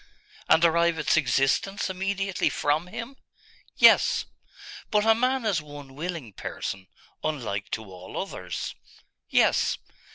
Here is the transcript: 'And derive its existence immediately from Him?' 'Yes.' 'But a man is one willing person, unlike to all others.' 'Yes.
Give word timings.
'And 0.49 0.63
derive 0.63 0.97
its 0.97 1.15
existence 1.15 1.87
immediately 1.87 2.49
from 2.49 2.87
Him?' 2.87 3.17
'Yes.' 3.77 4.25
'But 4.89 5.05
a 5.05 5.13
man 5.13 5.45
is 5.45 5.61
one 5.61 5.93
willing 5.93 6.33
person, 6.33 6.87
unlike 7.23 7.69
to 7.69 7.83
all 7.85 8.19
others.' 8.19 8.73
'Yes. 9.29 9.77